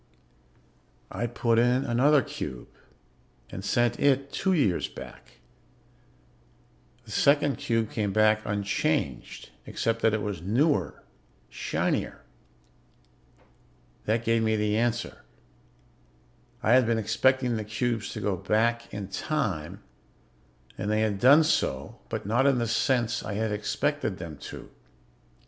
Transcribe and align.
"I 1.11 1.27
put 1.27 1.59
in 1.59 1.83
another 1.85 2.23
cube 2.23 2.69
and 3.51 3.63
sent 3.63 3.99
it 3.99 4.31
two 4.33 4.51
years 4.53 4.87
back. 4.87 5.33
The 7.05 7.11
second 7.11 7.59
cube 7.59 7.91
came 7.91 8.11
back 8.11 8.41
unchanged, 8.43 9.51
except 9.67 10.01
that 10.01 10.15
it 10.15 10.23
was 10.23 10.41
newer, 10.41 11.03
shinier. 11.51 12.23
"That 14.05 14.23
gave 14.25 14.41
me 14.41 14.55
the 14.55 14.75
answer. 14.75 15.21
I 16.63 16.71
had 16.73 16.87
been 16.87 16.97
expecting 16.97 17.55
the 17.55 17.63
cubes 17.63 18.11
to 18.13 18.19
go 18.21 18.35
back 18.35 18.91
in 18.91 19.07
time, 19.07 19.83
and 20.79 20.89
they 20.89 21.01
had 21.01 21.19
done 21.19 21.43
so, 21.43 21.99
but 22.09 22.25
not 22.25 22.47
in 22.47 22.57
the 22.57 22.65
sense 22.65 23.23
I 23.23 23.35
had 23.35 23.51
expected 23.51 24.17
them 24.17 24.37
to. 24.49 24.71